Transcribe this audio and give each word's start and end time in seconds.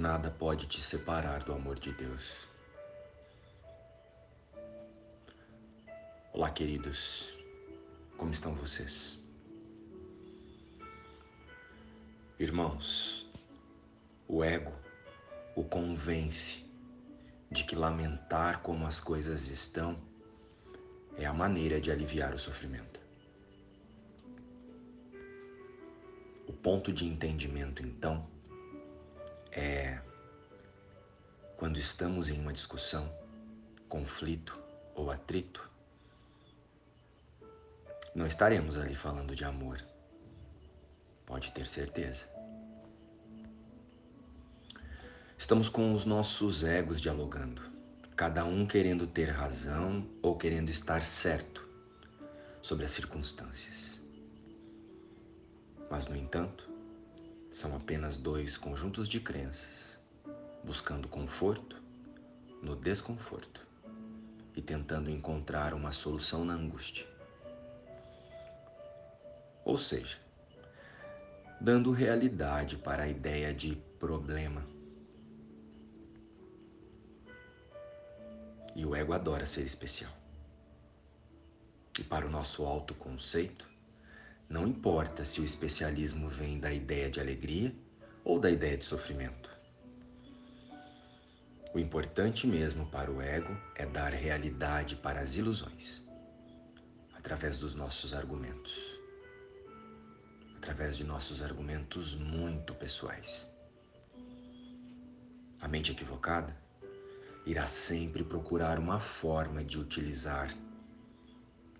Nada 0.00 0.30
pode 0.30 0.66
te 0.66 0.80
separar 0.80 1.44
do 1.44 1.52
amor 1.52 1.78
de 1.78 1.92
Deus. 1.92 2.48
Olá, 6.32 6.50
queridos. 6.50 7.28
Como 8.16 8.30
estão 8.30 8.54
vocês? 8.54 9.20
Irmãos, 12.38 13.26
o 14.26 14.42
ego 14.42 14.72
o 15.54 15.64
convence 15.64 16.64
de 17.50 17.64
que 17.64 17.76
lamentar 17.76 18.62
como 18.62 18.86
as 18.86 19.02
coisas 19.02 19.48
estão 19.48 20.00
é 21.18 21.26
a 21.26 21.34
maneira 21.34 21.78
de 21.78 21.92
aliviar 21.92 22.32
o 22.32 22.38
sofrimento. 22.38 22.98
O 26.48 26.54
ponto 26.54 26.90
de 26.90 27.06
entendimento, 27.06 27.82
então, 27.82 28.39
quando 31.70 31.78
estamos 31.78 32.28
em 32.28 32.40
uma 32.40 32.52
discussão, 32.52 33.08
conflito 33.88 34.58
ou 34.92 35.08
atrito, 35.08 35.70
não 38.12 38.26
estaremos 38.26 38.76
ali 38.76 38.96
falando 38.96 39.36
de 39.36 39.44
amor. 39.44 39.80
Pode 41.24 41.52
ter 41.52 41.64
certeza. 41.64 42.28
Estamos 45.38 45.68
com 45.68 45.94
os 45.94 46.04
nossos 46.04 46.64
egos 46.64 47.00
dialogando, 47.00 47.62
cada 48.16 48.44
um 48.44 48.66
querendo 48.66 49.06
ter 49.06 49.30
razão 49.30 50.04
ou 50.20 50.36
querendo 50.36 50.70
estar 50.70 51.04
certo 51.04 51.68
sobre 52.60 52.84
as 52.84 52.90
circunstâncias. 52.90 54.02
Mas, 55.88 56.08
no 56.08 56.16
entanto, 56.16 56.68
são 57.48 57.76
apenas 57.76 58.16
dois 58.16 58.58
conjuntos 58.58 59.08
de 59.08 59.20
crenças 59.20 59.89
buscando 60.70 61.08
conforto 61.08 61.82
no 62.62 62.76
desconforto 62.76 63.66
e 64.54 64.62
tentando 64.62 65.10
encontrar 65.10 65.74
uma 65.74 65.90
solução 65.90 66.44
na 66.44 66.54
angústia. 66.54 67.04
Ou 69.64 69.76
seja, 69.76 70.16
dando 71.60 71.90
realidade 71.90 72.76
para 72.76 73.02
a 73.02 73.08
ideia 73.08 73.52
de 73.52 73.74
problema. 73.98 74.64
E 78.76 78.86
o 78.86 78.94
ego 78.94 79.12
adora 79.12 79.46
ser 79.46 79.64
especial. 79.64 80.12
E 81.98 82.04
para 82.04 82.24
o 82.24 82.30
nosso 82.30 82.64
autoconceito, 82.64 83.68
não 84.48 84.68
importa 84.68 85.24
se 85.24 85.40
o 85.40 85.44
especialismo 85.44 86.28
vem 86.28 86.60
da 86.60 86.72
ideia 86.72 87.10
de 87.10 87.18
alegria 87.18 87.74
ou 88.22 88.38
da 88.38 88.48
ideia 88.48 88.76
de 88.76 88.84
sofrimento. 88.84 89.59
O 91.72 91.78
importante 91.78 92.48
mesmo 92.48 92.84
para 92.86 93.12
o 93.12 93.22
ego 93.22 93.56
é 93.76 93.86
dar 93.86 94.12
realidade 94.12 94.96
para 94.96 95.20
as 95.20 95.36
ilusões, 95.36 96.04
através 97.14 97.58
dos 97.58 97.76
nossos 97.76 98.12
argumentos, 98.12 98.74
através 100.56 100.96
de 100.96 101.04
nossos 101.04 101.40
argumentos 101.40 102.16
muito 102.16 102.74
pessoais. 102.74 103.48
A 105.60 105.68
mente 105.68 105.92
equivocada 105.92 106.56
irá 107.46 107.68
sempre 107.68 108.24
procurar 108.24 108.76
uma 108.76 108.98
forma 108.98 109.62
de 109.62 109.78
utilizar 109.78 110.52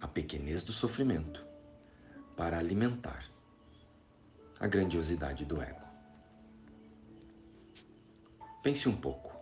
a 0.00 0.08
pequenez 0.08 0.64
do 0.64 0.72
sofrimento 0.72 1.46
para 2.36 2.58
alimentar 2.58 3.24
a 4.58 4.66
grandiosidade 4.66 5.44
do 5.44 5.62
ego. 5.62 5.86
Pense 8.64 8.88
um 8.88 8.96
pouco. 8.96 9.35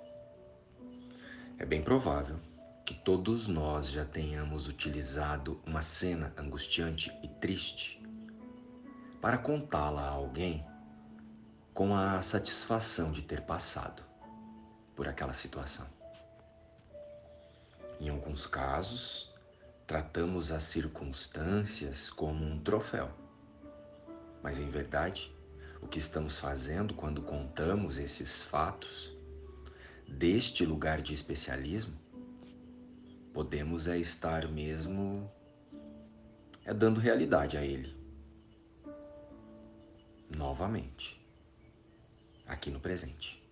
É 1.64 1.66
bem 1.66 1.80
provável 1.80 2.36
que 2.84 2.92
todos 2.92 3.48
nós 3.48 3.88
já 3.88 4.04
tenhamos 4.04 4.68
utilizado 4.68 5.58
uma 5.64 5.80
cena 5.80 6.30
angustiante 6.36 7.10
e 7.22 7.28
triste 7.40 8.06
para 9.18 9.38
contá-la 9.38 10.02
a 10.02 10.10
alguém 10.10 10.62
com 11.72 11.96
a 11.96 12.20
satisfação 12.20 13.12
de 13.12 13.22
ter 13.22 13.40
passado 13.46 14.02
por 14.94 15.08
aquela 15.08 15.32
situação. 15.32 15.86
Em 17.98 18.10
alguns 18.10 18.46
casos, 18.46 19.32
tratamos 19.86 20.52
as 20.52 20.64
circunstâncias 20.64 22.10
como 22.10 22.44
um 22.44 22.60
troféu. 22.60 23.10
Mas 24.42 24.58
em 24.58 24.68
verdade, 24.68 25.34
o 25.80 25.88
que 25.88 25.98
estamos 25.98 26.38
fazendo 26.38 26.92
quando 26.92 27.22
contamos 27.22 27.96
esses 27.96 28.42
fatos 28.42 29.13
deste 30.08 30.64
lugar 30.64 31.00
de 31.00 31.14
especialismo, 31.14 31.94
podemos 33.32 33.86
é 33.88 33.98
estar 33.98 34.48
mesmo 34.48 35.30
é 36.64 36.72
dando 36.72 37.00
realidade 37.00 37.56
a 37.56 37.64
ele. 37.64 37.94
Novamente, 40.34 41.20
aqui 42.46 42.70
no 42.70 42.80
presente. 42.80 43.44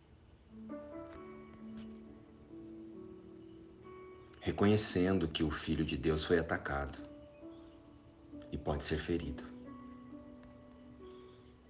reconhecendo 4.42 5.28
que 5.28 5.44
o 5.44 5.50
Filho 5.52 5.84
de 5.84 5.96
Deus 5.96 6.24
foi 6.24 6.36
atacado 6.36 6.98
e 8.50 8.58
pode 8.58 8.82
ser 8.82 8.98
ferido. 8.98 9.44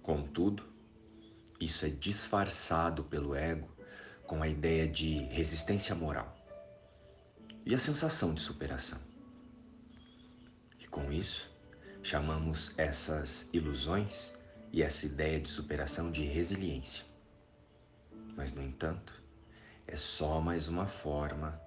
Contudo, 0.01 0.63
isso 1.61 1.85
é 1.85 1.89
disfarçado 1.89 3.03
pelo 3.03 3.35
ego 3.35 3.69
com 4.27 4.41
a 4.41 4.47
ideia 4.47 4.87
de 4.87 5.23
resistência 5.25 5.93
moral 5.93 6.35
e 7.65 7.73
a 7.73 7.77
sensação 7.77 8.33
de 8.33 8.41
superação. 8.41 8.99
E 10.79 10.87
com 10.87 11.11
isso, 11.11 11.49
chamamos 12.01 12.77
essas 12.77 13.49
ilusões 13.53 14.33
e 14.71 14.81
essa 14.81 15.05
ideia 15.05 15.39
de 15.39 15.49
superação 15.49 16.11
de 16.11 16.23
resiliência. 16.23 17.05
Mas, 18.35 18.51
no 18.51 18.61
entanto, 18.61 19.21
é 19.87 19.95
só 19.95 20.41
mais 20.41 20.67
uma 20.67 20.87
forma 20.87 21.61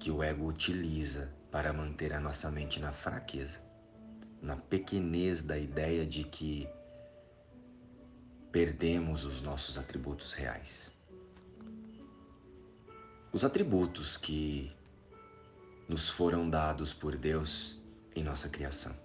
que 0.00 0.10
o 0.10 0.22
ego 0.22 0.46
utiliza 0.46 1.32
para 1.50 1.72
manter 1.72 2.12
a 2.12 2.20
nossa 2.20 2.50
mente 2.50 2.80
na 2.80 2.92
fraqueza, 2.92 3.60
na 4.40 4.56
pequenez 4.56 5.42
da 5.42 5.58
ideia 5.58 6.06
de 6.06 6.24
que 6.24 6.68
perdemos 8.50 9.24
os 9.24 9.42
nossos 9.42 9.76
atributos 9.76 10.32
reais. 10.32 10.92
Os 13.30 13.44
atributos 13.44 14.16
que 14.16 14.74
nos 15.86 16.08
foram 16.08 16.48
dados 16.48 16.94
por 16.94 17.14
Deus 17.14 17.76
em 18.16 18.24
nossa 18.24 18.48
criação. 18.48 18.96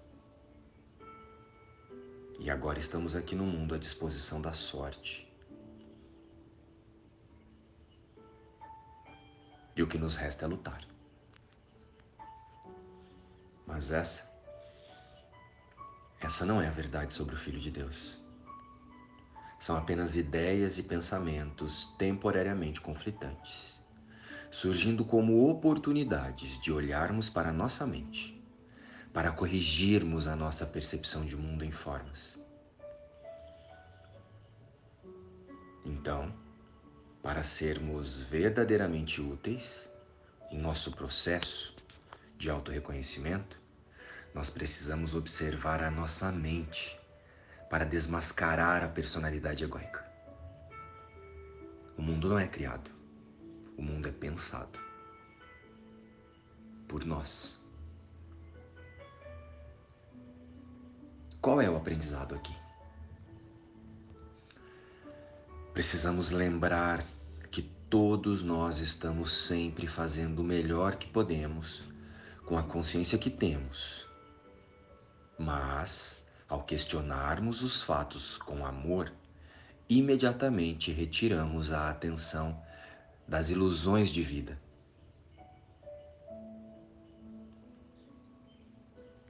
E 2.40 2.50
agora 2.50 2.78
estamos 2.78 3.14
aqui 3.14 3.34
no 3.34 3.44
mundo 3.44 3.74
à 3.74 3.78
disposição 3.78 4.40
da 4.40 4.54
sorte. 4.54 5.30
E 9.76 9.82
o 9.82 9.86
que 9.86 9.98
nos 9.98 10.16
resta 10.16 10.46
é 10.46 10.48
lutar. 10.48 10.86
Mas 13.66 13.90
essa, 13.90 14.30
essa 16.18 16.46
não 16.46 16.62
é 16.62 16.68
a 16.68 16.70
verdade 16.70 17.14
sobre 17.14 17.34
o 17.34 17.38
Filho 17.38 17.60
de 17.60 17.70
Deus. 17.70 18.18
São 19.60 19.76
apenas 19.76 20.16
ideias 20.16 20.78
e 20.78 20.82
pensamentos 20.82 21.86
temporariamente 21.98 22.80
conflitantes, 22.80 23.80
surgindo 24.54 25.04
como 25.04 25.50
oportunidades 25.50 26.62
de 26.62 26.72
olharmos 26.72 27.28
para 27.28 27.48
a 27.48 27.52
nossa 27.52 27.84
mente, 27.84 28.40
para 29.12 29.32
corrigirmos 29.32 30.28
a 30.28 30.36
nossa 30.36 30.64
percepção 30.64 31.26
de 31.26 31.36
mundo 31.36 31.64
em 31.64 31.72
formas. 31.72 32.38
Então, 35.84 36.32
para 37.20 37.42
sermos 37.42 38.20
verdadeiramente 38.20 39.20
úteis 39.20 39.90
em 40.52 40.58
nosso 40.58 40.92
processo 40.92 41.74
de 42.38 42.48
autorreconhecimento, 42.48 43.60
nós 44.32 44.50
precisamos 44.50 45.16
observar 45.16 45.82
a 45.82 45.90
nossa 45.90 46.30
mente 46.30 46.96
para 47.68 47.84
desmascarar 47.84 48.84
a 48.84 48.88
personalidade 48.88 49.64
egóica. 49.64 50.04
O 51.98 52.02
mundo 52.02 52.28
não 52.28 52.38
é 52.38 52.46
criado, 52.46 52.93
o 53.76 53.82
mundo 53.82 54.08
é 54.08 54.12
pensado 54.12 54.78
por 56.88 57.04
nós. 57.04 57.58
Qual 61.40 61.60
é 61.60 61.68
o 61.68 61.76
aprendizado 61.76 62.34
aqui? 62.34 62.54
Precisamos 65.72 66.30
lembrar 66.30 67.04
que 67.50 67.62
todos 67.90 68.42
nós 68.42 68.78
estamos 68.78 69.32
sempre 69.32 69.86
fazendo 69.86 70.40
o 70.40 70.44
melhor 70.44 70.96
que 70.96 71.08
podemos 71.08 71.84
com 72.46 72.56
a 72.56 72.62
consciência 72.62 73.18
que 73.18 73.30
temos. 73.30 74.06
Mas, 75.38 76.22
ao 76.48 76.62
questionarmos 76.62 77.62
os 77.62 77.82
fatos 77.82 78.38
com 78.38 78.64
amor 78.64 79.12
imediatamente 79.88 80.92
retiramos 80.92 81.72
a 81.72 81.90
atenção 81.90 82.60
das 83.26 83.50
ilusões 83.50 84.10
de 84.10 84.22
vida. 84.22 84.58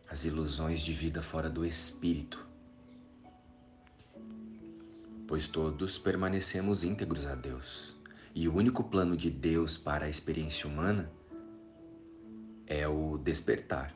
As 0.09 0.25
ilusões 0.25 0.81
de 0.81 0.93
vida 0.93 1.23
fora 1.23 1.49
do 1.49 1.65
espírito. 1.65 2.47
Pois 5.27 5.49
todos 5.49 5.99
permanecemos 5.99 6.85
íntegros 6.85 7.27
a 7.27 7.35
Deus. 7.35 7.95
E 8.35 8.49
o 8.49 8.55
único 8.55 8.85
plano 8.85 9.17
de 9.17 9.31
Deus 9.31 9.77
para 9.77 10.07
a 10.07 10.09
experiência 10.09 10.69
humana 10.69 11.11
é 12.67 12.87
o 12.87 13.17
despertar 13.19 13.95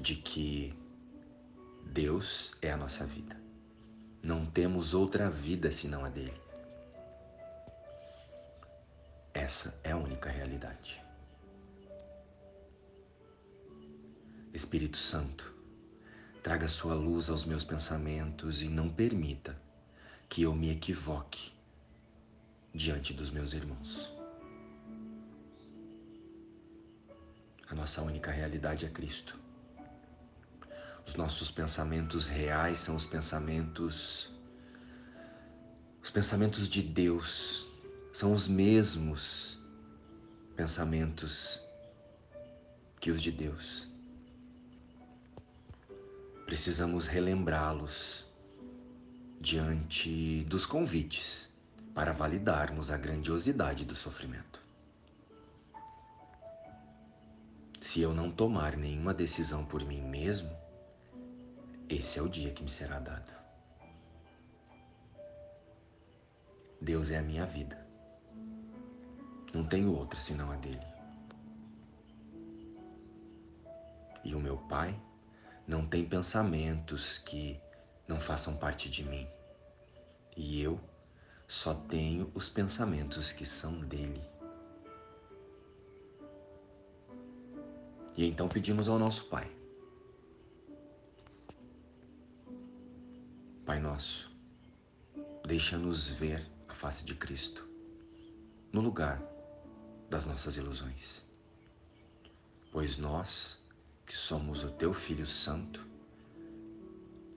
de 0.00 0.14
que 0.14 0.72
Deus 1.86 2.52
é 2.62 2.70
a 2.70 2.76
nossa 2.76 3.04
vida. 3.04 3.36
Não 4.22 4.46
temos 4.46 4.94
outra 4.94 5.30
vida 5.30 5.70
senão 5.72 6.04
a 6.04 6.08
dele. 6.08 6.47
Essa 9.32 9.78
é 9.84 9.92
a 9.92 9.96
única 9.96 10.30
realidade. 10.30 11.02
Espírito 14.52 14.96
Santo, 14.96 15.54
traga 16.42 16.66
sua 16.66 16.94
luz 16.94 17.28
aos 17.28 17.44
meus 17.44 17.64
pensamentos 17.64 18.62
e 18.62 18.68
não 18.68 18.88
permita 18.88 19.56
que 20.28 20.42
eu 20.42 20.54
me 20.54 20.70
equivoque 20.70 21.52
diante 22.74 23.12
dos 23.12 23.30
meus 23.30 23.52
irmãos. 23.52 24.10
A 27.68 27.74
nossa 27.74 28.02
única 28.02 28.30
realidade 28.30 28.86
é 28.86 28.88
Cristo. 28.88 29.38
Os 31.06 31.14
nossos 31.14 31.50
pensamentos 31.50 32.26
reais 32.26 32.78
são 32.78 32.96
os 32.96 33.06
pensamentos 33.06 34.32
os 36.02 36.10
pensamentos 36.10 36.70
de 36.70 36.80
Deus, 36.80 37.67
são 38.12 38.32
os 38.32 38.48
mesmos 38.48 39.58
pensamentos 40.56 41.62
que 43.00 43.10
os 43.10 43.22
de 43.22 43.30
Deus. 43.30 43.88
Precisamos 46.46 47.06
relembrá-los 47.06 48.24
diante 49.40 50.44
dos 50.44 50.66
convites 50.66 51.52
para 51.94 52.12
validarmos 52.12 52.90
a 52.90 52.96
grandiosidade 52.96 53.84
do 53.84 53.94
sofrimento. 53.94 54.60
Se 57.80 58.00
eu 58.00 58.12
não 58.12 58.30
tomar 58.30 58.76
nenhuma 58.76 59.14
decisão 59.14 59.64
por 59.64 59.84
mim 59.84 60.02
mesmo, 60.02 60.50
esse 61.88 62.18
é 62.18 62.22
o 62.22 62.28
dia 62.28 62.50
que 62.50 62.62
me 62.62 62.70
será 62.70 62.98
dado. 62.98 63.32
Deus 66.80 67.10
é 67.10 67.18
a 67.18 67.22
minha 67.22 67.46
vida. 67.46 67.87
Não 69.52 69.64
tenho 69.64 69.94
outra 69.94 70.18
senão 70.18 70.50
a 70.52 70.56
dele. 70.56 70.86
E 74.24 74.34
o 74.34 74.40
meu 74.40 74.56
Pai 74.56 74.98
não 75.66 75.86
tem 75.86 76.04
pensamentos 76.04 77.18
que 77.18 77.60
não 78.06 78.20
façam 78.20 78.56
parte 78.56 78.88
de 78.88 79.04
mim. 79.04 79.26
E 80.36 80.60
eu 80.60 80.80
só 81.46 81.74
tenho 81.74 82.30
os 82.34 82.48
pensamentos 82.48 83.32
que 83.32 83.46
são 83.46 83.80
dele. 83.80 84.22
E 88.16 88.26
então 88.26 88.48
pedimos 88.48 88.88
ao 88.88 88.98
nosso 88.98 89.24
Pai 89.26 89.58
Pai 93.68 93.78
nosso, 93.78 94.34
deixa-nos 95.46 96.08
ver 96.08 96.50
a 96.66 96.74
face 96.74 97.04
de 97.04 97.14
Cristo 97.14 97.68
no 98.72 98.80
lugar 98.80 99.22
das 100.08 100.24
nossas 100.24 100.56
ilusões. 100.56 101.22
Pois 102.72 102.96
nós, 102.96 103.58
que 104.06 104.14
somos 104.14 104.62
o 104.64 104.70
teu 104.70 104.92
Filho 104.92 105.26
Santo, 105.26 105.86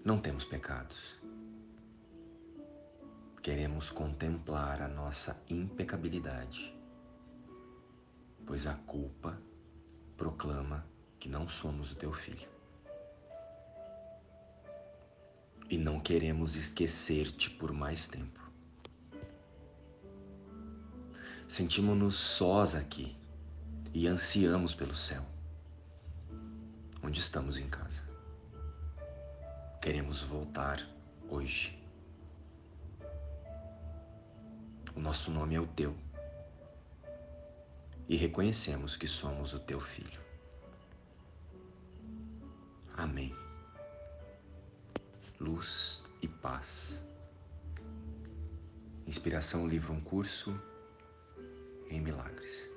não 0.03 0.19
temos 0.19 0.45
pecados. 0.45 1.19
Queremos 3.41 3.89
contemplar 3.89 4.81
a 4.81 4.87
nossa 4.87 5.41
impecabilidade, 5.49 6.75
pois 8.45 8.67
a 8.67 8.75
culpa 8.75 9.41
proclama 10.15 10.85
que 11.19 11.27
não 11.27 11.49
somos 11.49 11.91
o 11.91 11.95
teu 11.95 12.13
filho. 12.13 12.51
e 15.71 15.77
não 15.77 16.01
queremos 16.01 16.57
esquecer-te 16.57 17.49
por 17.49 17.71
mais 17.71 18.05
tempo. 18.05 18.40
Sentimos-nos 21.51 22.15
sós 22.15 22.75
aqui 22.75 23.13
e 23.93 24.07
ansiamos 24.07 24.73
pelo 24.73 24.95
céu, 24.95 25.21
onde 27.03 27.19
estamos 27.19 27.57
em 27.57 27.67
casa. 27.67 28.03
Queremos 29.81 30.23
voltar 30.23 30.81
hoje. 31.27 31.77
O 34.95 35.01
nosso 35.01 35.29
nome 35.29 35.55
é 35.55 35.59
o 35.59 35.67
teu 35.67 35.93
e 38.07 38.15
reconhecemos 38.15 38.95
que 38.95 39.05
somos 39.05 39.53
o 39.53 39.59
teu 39.59 39.81
filho. 39.81 40.21
Amém 42.95 43.35
luz 45.37 46.01
e 46.21 46.29
paz. 46.29 47.05
Inspiração 49.05 49.67
livro 49.67 49.91
um 49.91 49.99
curso 49.99 50.57
milagres. 52.01 52.70